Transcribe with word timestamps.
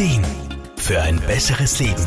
Ideen 0.00 0.24
für 0.76 1.02
ein 1.02 1.20
besseres 1.20 1.78
Leben. 1.78 2.06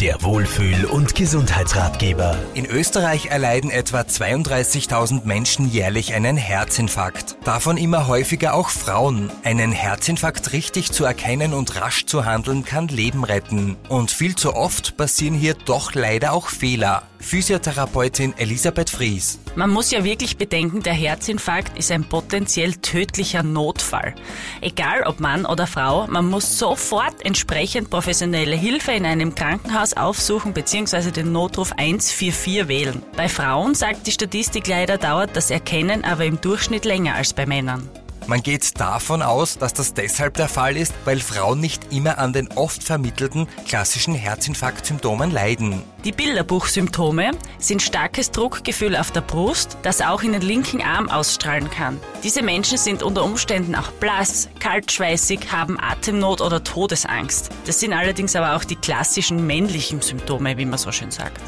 Der 0.00 0.22
Wohlfühl- 0.22 0.86
und 0.86 1.14
Gesundheitsratgeber. 1.14 2.38
In 2.54 2.64
Österreich 2.64 3.26
erleiden 3.26 3.70
etwa 3.70 4.00
32.000 4.00 5.26
Menschen 5.26 5.68
jährlich 5.68 6.14
einen 6.14 6.38
Herzinfarkt. 6.38 7.36
Davon 7.44 7.76
immer 7.76 8.06
häufiger 8.06 8.54
auch 8.54 8.70
Frauen. 8.70 9.30
Einen 9.44 9.72
Herzinfarkt 9.72 10.54
richtig 10.54 10.90
zu 10.90 11.04
erkennen 11.04 11.52
und 11.52 11.78
rasch 11.78 12.06
zu 12.06 12.24
handeln 12.24 12.64
kann 12.64 12.88
Leben 12.88 13.24
retten. 13.24 13.76
Und 13.90 14.10
viel 14.10 14.34
zu 14.34 14.54
oft 14.54 14.96
passieren 14.96 15.34
hier 15.34 15.52
doch 15.66 15.92
leider 15.92 16.32
auch 16.32 16.48
Fehler. 16.48 17.02
Physiotherapeutin 17.18 18.38
Elisabeth 18.38 18.88
Fries. 18.88 19.38
Man 19.58 19.70
muss 19.70 19.90
ja 19.90 20.04
wirklich 20.04 20.36
bedenken, 20.36 20.84
der 20.84 20.92
Herzinfarkt 20.92 21.76
ist 21.76 21.90
ein 21.90 22.04
potenziell 22.04 22.74
tödlicher 22.74 23.42
Notfall. 23.42 24.14
Egal 24.60 25.02
ob 25.02 25.18
Mann 25.18 25.44
oder 25.44 25.66
Frau, 25.66 26.06
man 26.06 26.30
muss 26.30 26.60
sofort 26.60 27.24
entsprechend 27.24 27.90
professionelle 27.90 28.54
Hilfe 28.54 28.92
in 28.92 29.04
einem 29.04 29.34
Krankenhaus 29.34 29.94
aufsuchen 29.94 30.52
bzw. 30.52 31.10
den 31.10 31.32
Notruf 31.32 31.72
144 31.72 32.68
wählen. 32.68 33.02
Bei 33.16 33.28
Frauen, 33.28 33.74
sagt 33.74 34.06
die 34.06 34.12
Statistik 34.12 34.68
leider, 34.68 34.96
dauert 34.96 35.34
das 35.34 35.50
Erkennen 35.50 36.04
aber 36.04 36.24
im 36.24 36.40
Durchschnitt 36.40 36.84
länger 36.84 37.16
als 37.16 37.32
bei 37.32 37.44
Männern. 37.44 37.90
Man 38.28 38.42
geht 38.42 38.78
davon 38.78 39.22
aus, 39.22 39.56
dass 39.56 39.72
das 39.72 39.94
deshalb 39.94 40.34
der 40.34 40.50
Fall 40.50 40.76
ist, 40.76 40.92
weil 41.06 41.18
Frauen 41.18 41.60
nicht 41.60 41.94
immer 41.94 42.18
an 42.18 42.34
den 42.34 42.52
oft 42.56 42.84
vermittelten 42.84 43.48
klassischen 43.66 44.14
Herzinfarktsymptomen 44.14 45.30
leiden. 45.30 45.82
Die 46.04 46.12
Bilderbuchsymptome 46.12 47.30
sind 47.58 47.80
starkes 47.80 48.30
Druckgefühl 48.30 48.96
auf 48.96 49.12
der 49.12 49.22
Brust, 49.22 49.78
das 49.80 50.02
auch 50.02 50.22
in 50.22 50.32
den 50.32 50.42
linken 50.42 50.82
Arm 50.82 51.08
ausstrahlen 51.08 51.70
kann. 51.70 51.98
Diese 52.22 52.42
Menschen 52.42 52.76
sind 52.76 53.02
unter 53.02 53.24
Umständen 53.24 53.74
auch 53.74 53.92
blass, 53.92 54.50
kaltschweißig, 54.60 55.50
haben 55.50 55.80
Atemnot 55.80 56.42
oder 56.42 56.62
Todesangst. 56.62 57.48
Das 57.64 57.80
sind 57.80 57.94
allerdings 57.94 58.36
aber 58.36 58.56
auch 58.56 58.64
die 58.64 58.76
klassischen 58.76 59.46
männlichen 59.46 60.02
Symptome, 60.02 60.58
wie 60.58 60.66
man 60.66 60.78
so 60.78 60.92
schön 60.92 61.10
sagt 61.10 61.40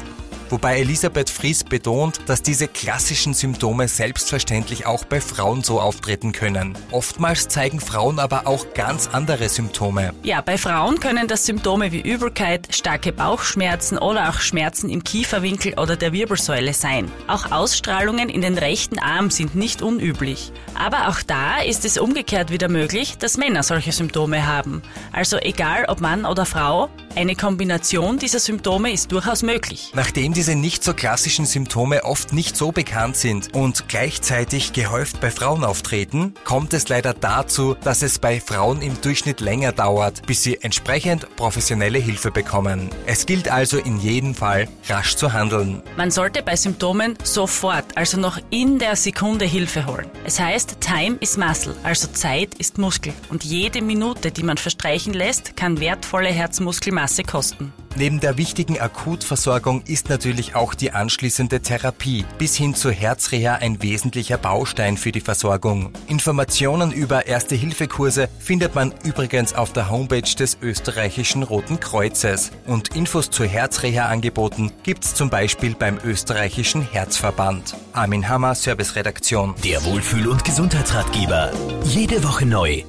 wobei 0.51 0.79
Elisabeth 0.79 1.29
Fries 1.29 1.63
betont, 1.63 2.19
dass 2.27 2.41
diese 2.41 2.67
klassischen 2.67 3.33
Symptome 3.33 3.87
selbstverständlich 3.87 4.85
auch 4.85 5.05
bei 5.05 5.21
Frauen 5.21 5.63
so 5.63 5.79
auftreten 5.79 6.31
können. 6.31 6.77
Oftmals 6.91 7.47
zeigen 7.47 7.79
Frauen 7.79 8.19
aber 8.19 8.47
auch 8.47 8.73
ganz 8.73 9.07
andere 9.07 9.49
Symptome. 9.49 10.13
Ja, 10.23 10.41
bei 10.41 10.57
Frauen 10.57 10.99
können 10.99 11.27
das 11.27 11.45
Symptome 11.45 11.91
wie 11.91 12.01
Übelkeit, 12.01 12.75
starke 12.75 13.11
Bauchschmerzen 13.11 13.97
oder 13.97 14.29
auch 14.29 14.39
Schmerzen 14.39 14.89
im 14.89 15.03
Kieferwinkel 15.03 15.73
oder 15.79 15.95
der 15.95 16.13
Wirbelsäule 16.13 16.73
sein. 16.73 17.11
Auch 17.27 17.51
Ausstrahlungen 17.51 18.29
in 18.29 18.41
den 18.41 18.57
rechten 18.57 18.99
Arm 18.99 19.29
sind 19.29 19.55
nicht 19.55 19.81
unüblich. 19.81 20.51
Aber 20.75 21.09
auch 21.09 21.21
da 21.21 21.59
ist 21.61 21.85
es 21.85 21.97
umgekehrt 21.97 22.51
wieder 22.51 22.69
möglich, 22.69 23.17
dass 23.17 23.37
Männer 23.37 23.63
solche 23.63 23.91
Symptome 23.91 24.47
haben. 24.47 24.81
Also 25.11 25.37
egal 25.37 25.85
ob 25.87 26.01
Mann 26.01 26.25
oder 26.25 26.45
Frau, 26.45 26.89
eine 27.15 27.35
Kombination 27.35 28.17
dieser 28.17 28.39
Symptome 28.39 28.91
ist 28.91 29.11
durchaus 29.11 29.43
möglich. 29.43 29.91
Nachdem 29.93 30.33
diese 30.33 30.55
nicht 30.55 30.83
so 30.83 30.93
klassischen 30.93 31.45
Symptome 31.45 32.05
oft 32.05 32.33
nicht 32.33 32.55
so 32.55 32.71
bekannt 32.71 33.17
sind 33.17 33.53
und 33.53 33.89
gleichzeitig 33.89 34.73
gehäuft 34.73 35.19
bei 35.19 35.29
Frauen 35.29 35.63
auftreten, 35.63 36.33
kommt 36.45 36.73
es 36.73 36.87
leider 36.89 37.13
dazu, 37.13 37.75
dass 37.83 38.01
es 38.01 38.19
bei 38.19 38.39
Frauen 38.39 38.81
im 38.81 38.99
Durchschnitt 39.01 39.41
länger 39.41 39.71
dauert, 39.73 40.25
bis 40.25 40.43
sie 40.43 40.61
entsprechend 40.61 41.35
professionelle 41.35 41.99
Hilfe 41.99 42.31
bekommen. 42.31 42.89
Es 43.05 43.25
gilt 43.25 43.49
also 43.49 43.77
in 43.77 43.99
jedem 43.99 44.33
Fall, 44.33 44.67
rasch 44.87 45.15
zu 45.15 45.33
handeln. 45.33 45.83
Man 45.97 46.11
sollte 46.11 46.41
bei 46.43 46.55
Symptomen 46.55 47.17
sofort, 47.23 47.85
also 47.95 48.17
noch 48.17 48.39
in 48.49 48.79
der 48.79 48.95
Sekunde 48.95 49.45
Hilfe 49.45 49.85
holen. 49.85 50.09
Es 50.23 50.39
heißt, 50.39 50.77
Time 50.79 51.17
is 51.19 51.37
Muscle, 51.37 51.75
also 51.83 52.07
Zeit 52.07 52.55
ist 52.55 52.77
Muskel. 52.77 53.13
Und 53.29 53.43
jede 53.43 53.81
Minute, 53.81 54.31
die 54.31 54.43
man 54.43 54.57
verstreichen 54.57 55.13
lässt, 55.13 55.57
kann 55.57 55.79
wertvolle 55.79 56.29
Herzmuskelmasse 56.29 57.00
Masse 57.01 57.23
kosten. 57.23 57.73
Neben 57.95 58.19
der 58.19 58.37
wichtigen 58.37 58.79
Akutversorgung 58.79 59.81
ist 59.87 60.09
natürlich 60.09 60.53
auch 60.53 60.75
die 60.75 60.91
anschließende 60.91 61.59
Therapie 61.61 62.25
bis 62.37 62.55
hin 62.55 62.75
zur 62.75 62.91
Herzreha 62.91 63.55
ein 63.55 63.81
wesentlicher 63.81 64.37
Baustein 64.37 64.97
für 64.97 65.11
die 65.11 65.19
Versorgung. 65.19 65.91
Informationen 66.07 66.91
über 66.91 67.25
Erste-Hilfe-Kurse 67.25 68.29
findet 68.37 68.75
man 68.75 68.93
übrigens 69.03 69.55
auf 69.55 69.73
der 69.73 69.89
Homepage 69.89 70.21
des 70.21 70.59
österreichischen 70.61 71.41
Roten 71.41 71.79
Kreuzes. 71.79 72.51
Und 72.67 72.95
Infos 72.95 73.31
zu 73.31 73.45
Herzreha-Angeboten 73.45 74.71
gibt's 74.83 75.15
zum 75.15 75.31
Beispiel 75.31 75.73
beim 75.73 75.97
österreichischen 76.05 76.83
Herzverband. 76.83 77.75
Armin 77.93 78.29
Hammer, 78.29 78.53
Serviceredaktion. 78.53 79.55
Der 79.63 79.83
Wohlfühl- 79.85 80.27
und 80.27 80.43
Gesundheitsratgeber. 80.43 81.51
Jede 81.83 82.23
Woche 82.23 82.45
neu 82.45 82.83